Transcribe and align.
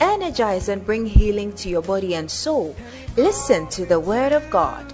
energize, 0.00 0.68
and 0.68 0.84
bring 0.84 1.06
healing 1.06 1.52
to 1.54 1.68
your 1.68 1.82
body 1.82 2.14
and 2.14 2.30
soul. 2.30 2.74
Listen 3.16 3.66
to 3.68 3.86
the 3.86 4.00
word 4.00 4.32
of 4.32 4.48
God. 4.50 4.92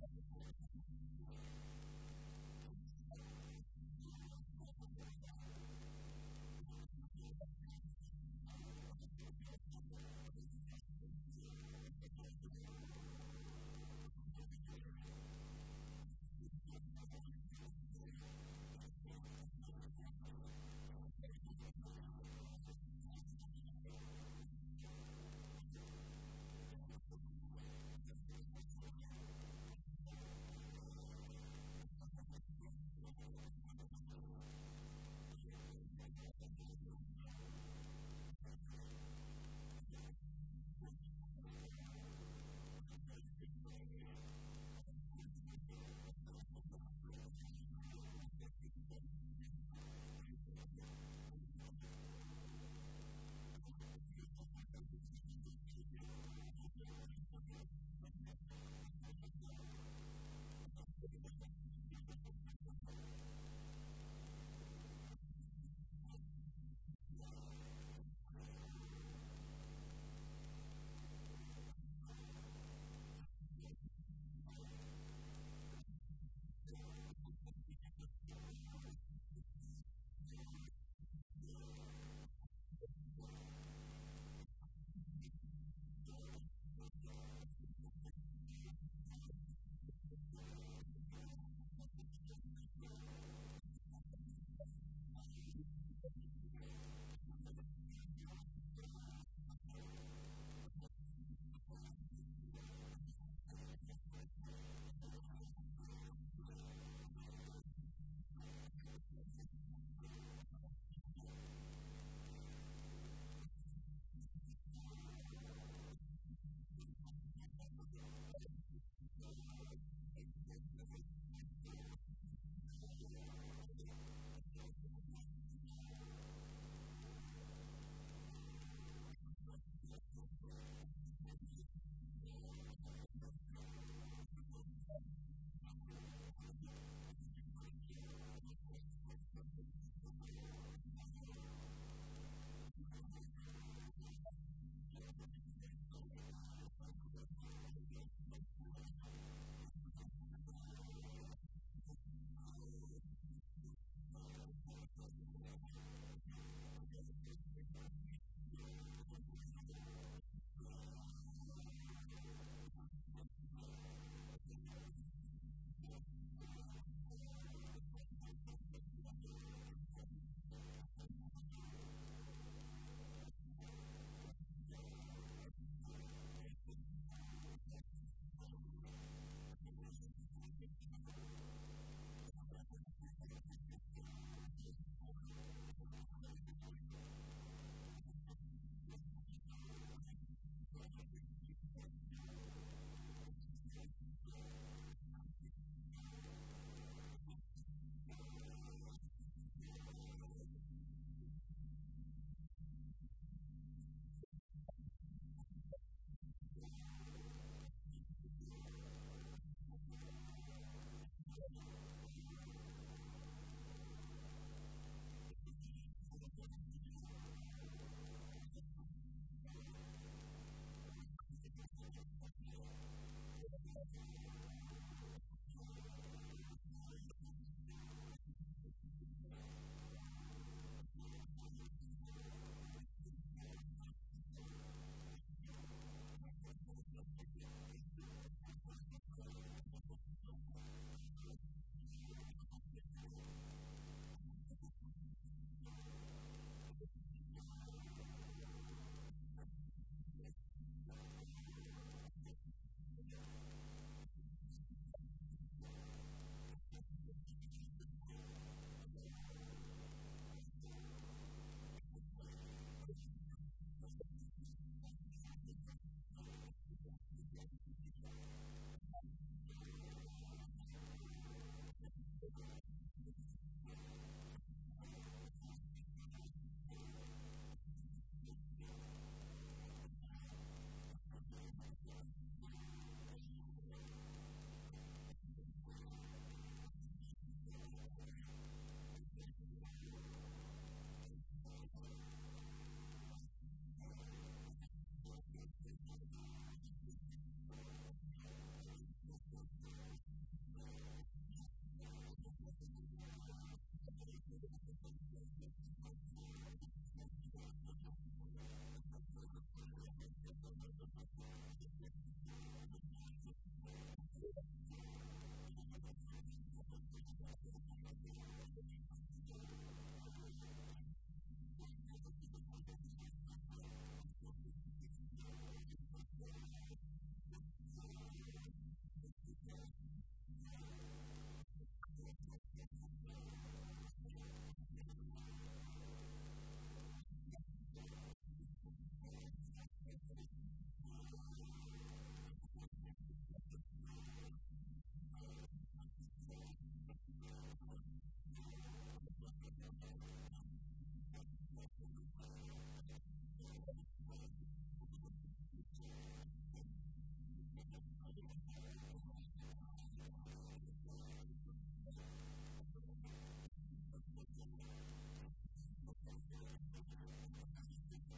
everybody. 0.00 0.21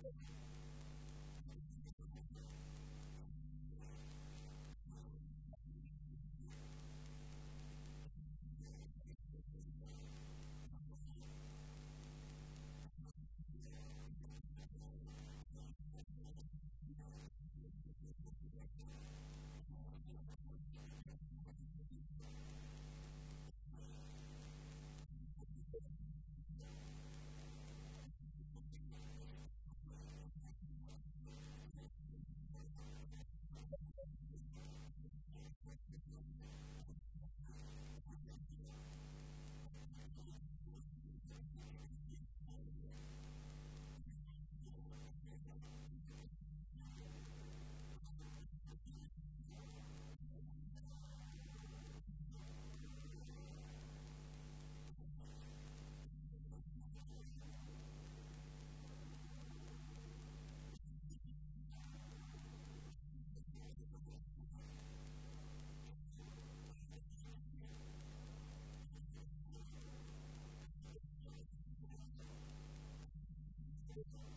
Thank 0.05 0.17
you. 0.29 0.44
Thank 73.95 74.07
you. 74.07 74.34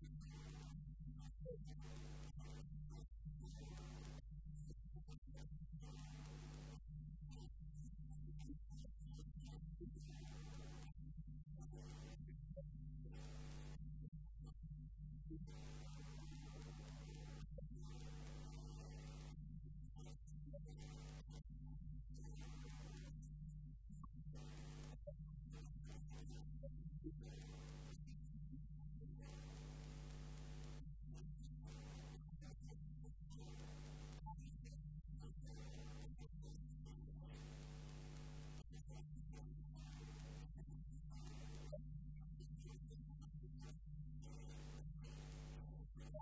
Thank 0.00 0.12
you. 1.44 2.09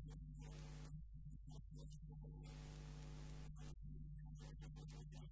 Thank 0.00 0.12
you. 5.22 5.27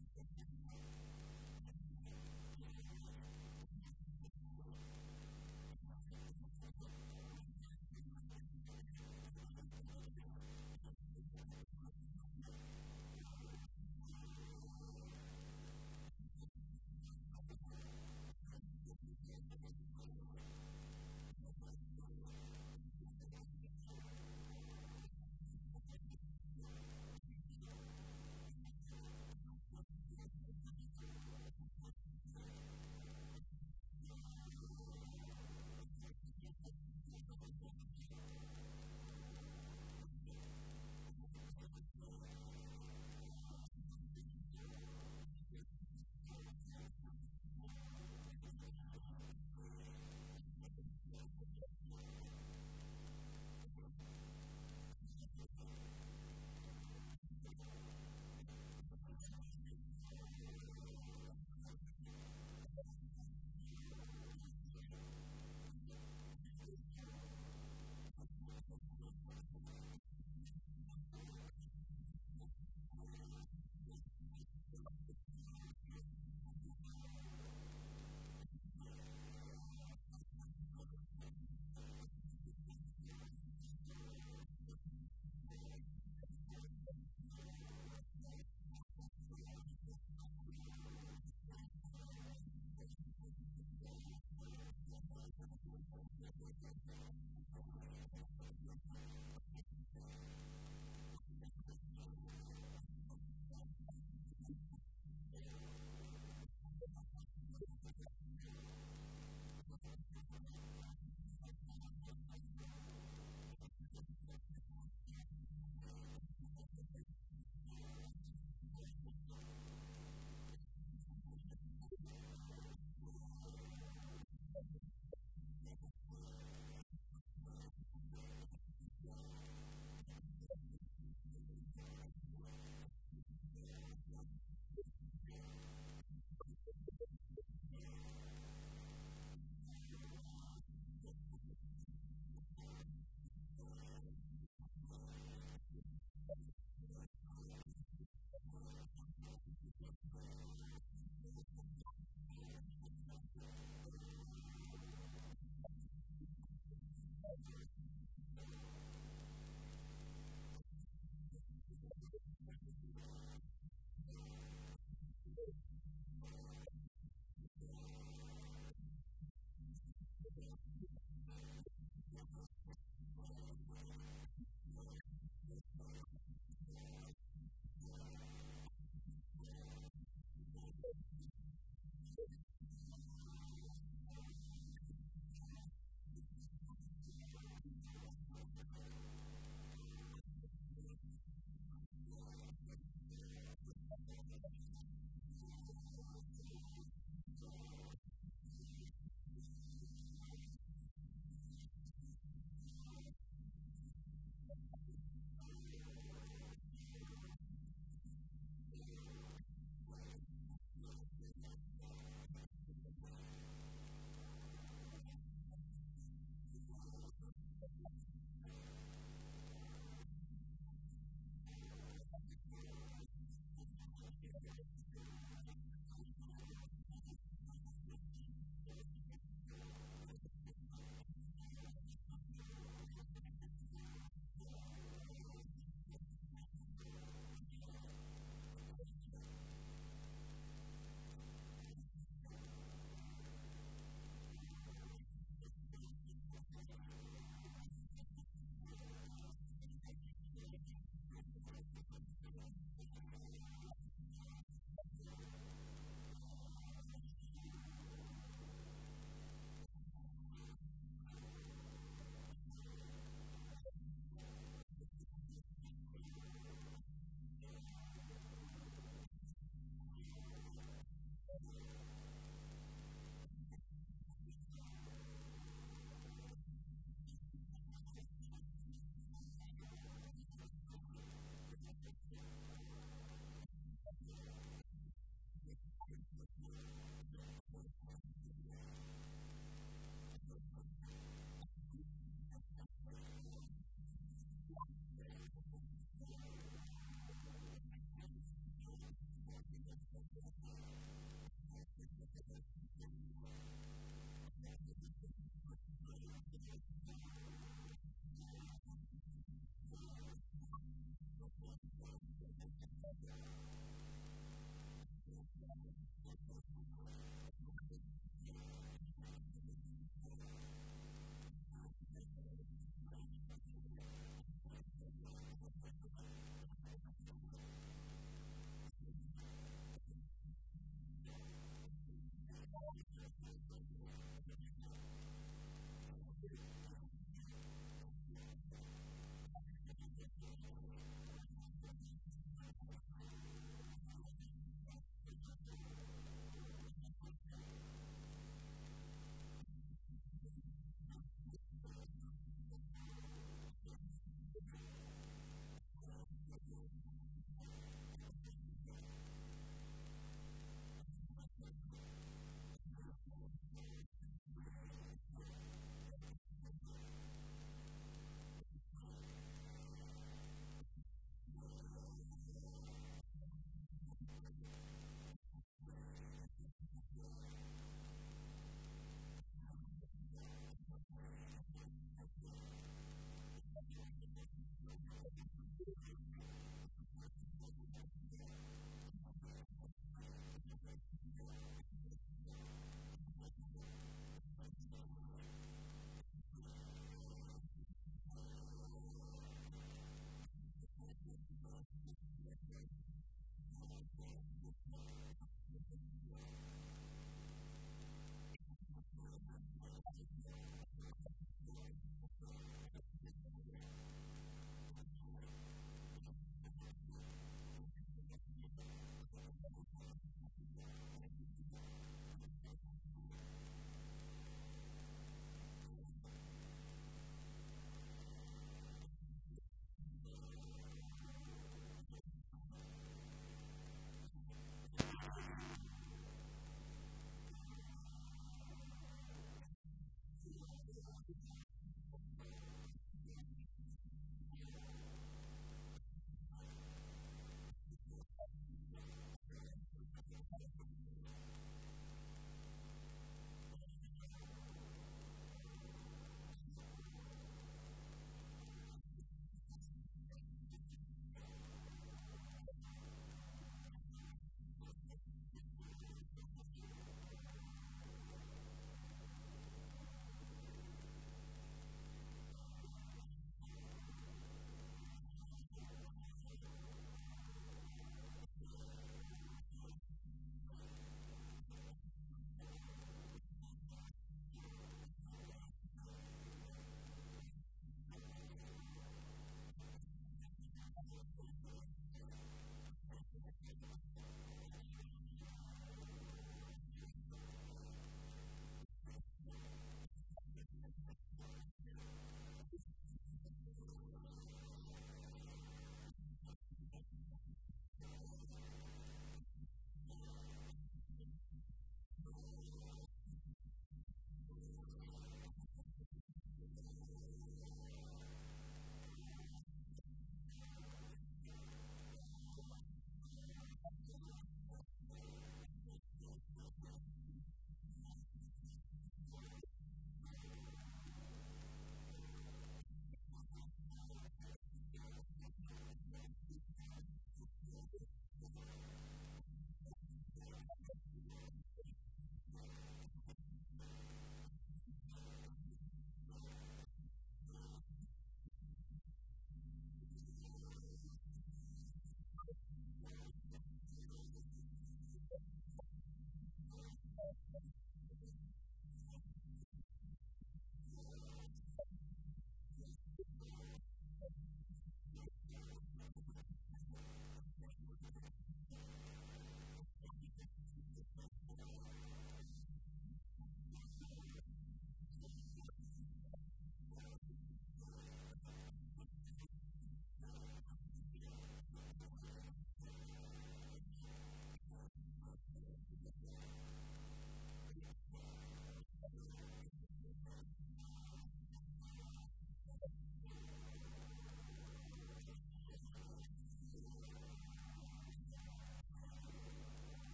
Thank 333.18 333.40
you. 333.50 333.76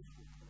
Thank 0.00 0.18
you. 0.42 0.49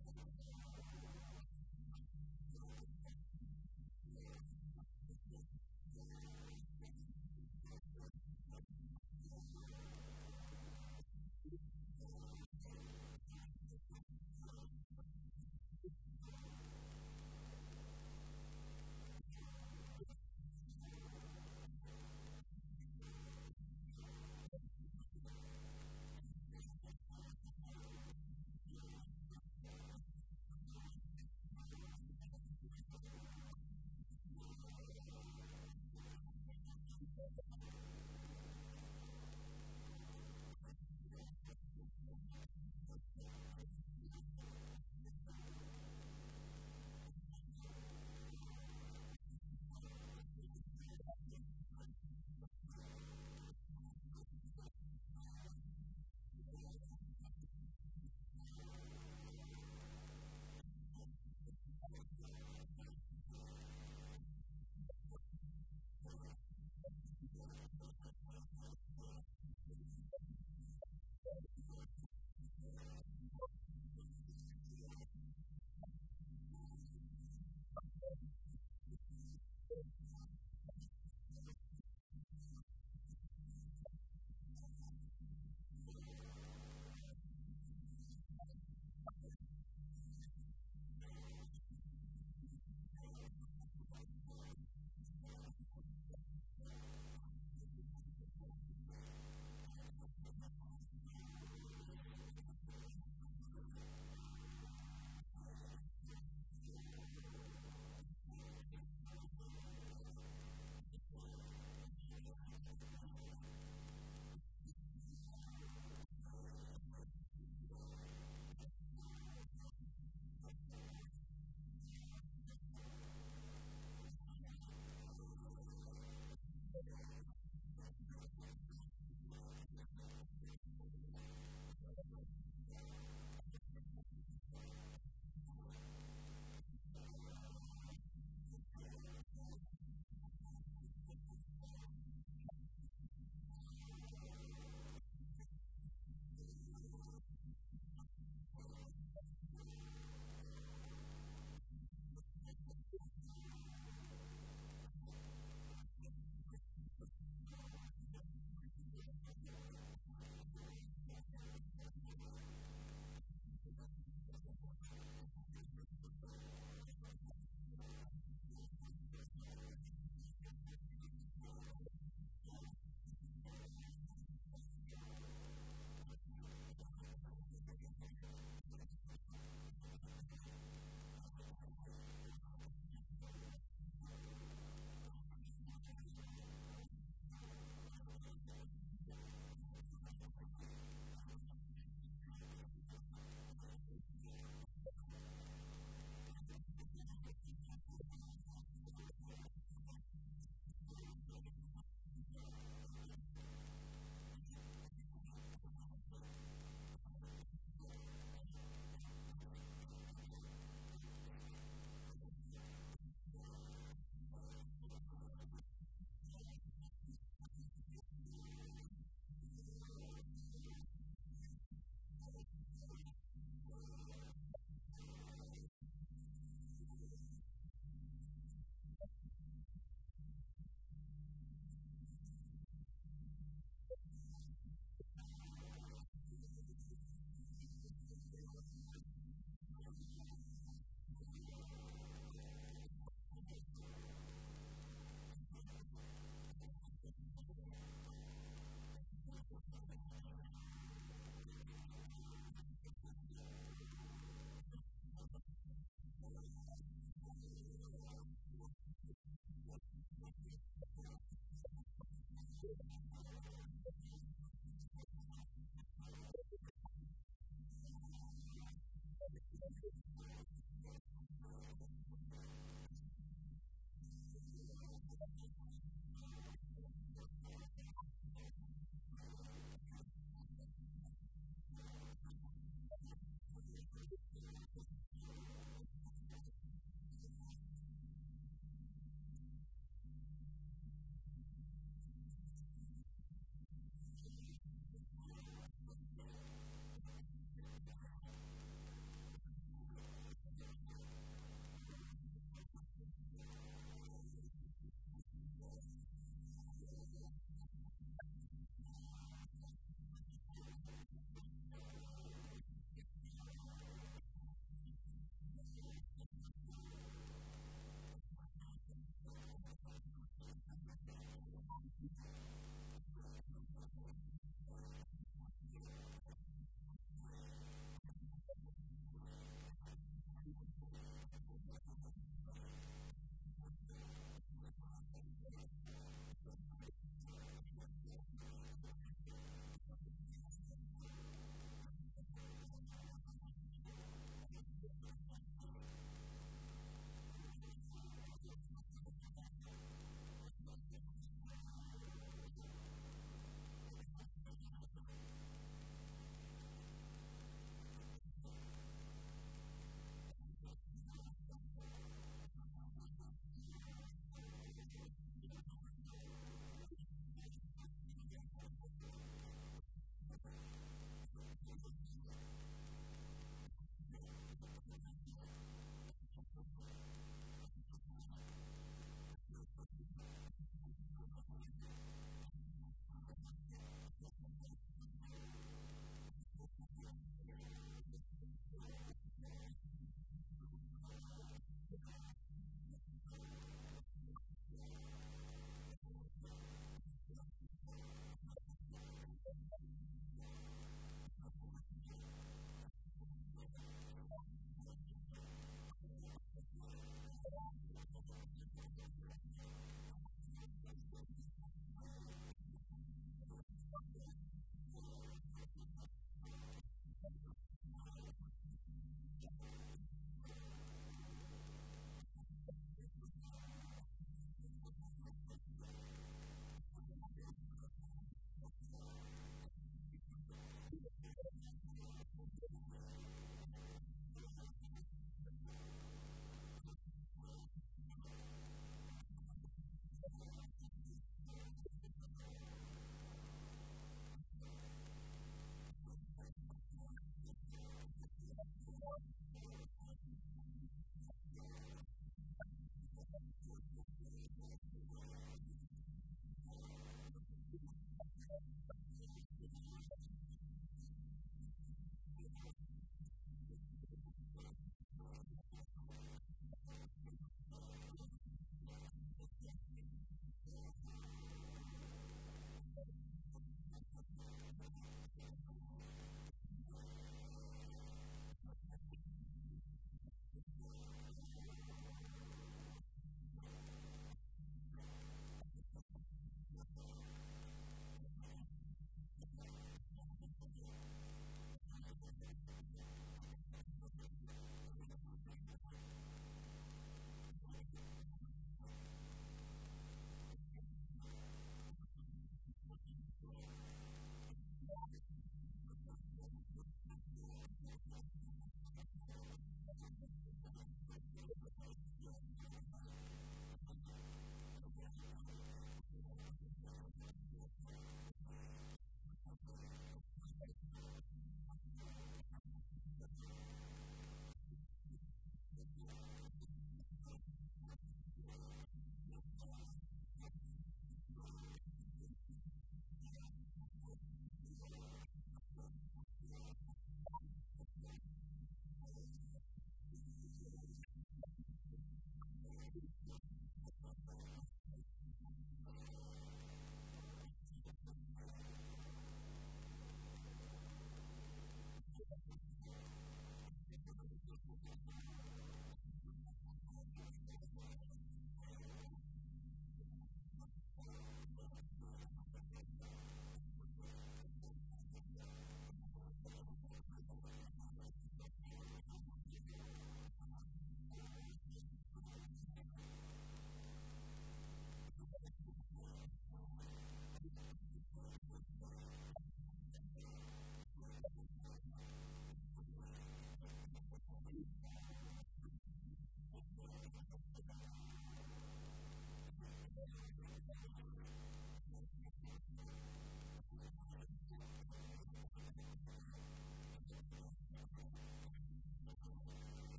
Thank 262.61 262.73
you. 262.79 263.00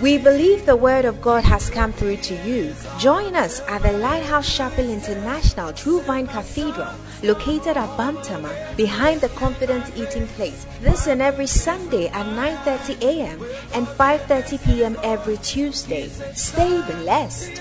We 0.00 0.16
believe 0.16 0.64
the 0.64 0.76
word 0.76 1.04
of 1.04 1.20
God 1.20 1.42
has 1.42 1.68
come 1.70 1.92
through 1.92 2.18
to 2.18 2.34
you. 2.46 2.72
Join 3.00 3.34
us 3.34 3.60
at 3.66 3.82
the 3.82 3.94
Lighthouse 3.94 4.46
Chapel 4.46 4.88
International 4.88 5.72
True 5.72 6.00
Vine 6.02 6.28
Cathedral, 6.28 6.94
located 7.24 7.76
at 7.76 7.90
Bantama, 7.98 8.54
behind 8.76 9.20
the 9.20 9.28
Confident 9.30 9.90
Eating 9.96 10.28
Place. 10.38 10.66
This 10.80 11.08
and 11.08 11.20
every 11.20 11.48
Sunday 11.48 12.06
at 12.08 12.26
9:30 12.26 13.02
a.m. 13.02 13.42
and 13.74 13.88
5:30 13.88 14.64
p.m. 14.64 14.96
every 15.02 15.36
Tuesday. 15.38 16.08
Stay 16.32 16.80
blessed. 17.02 17.58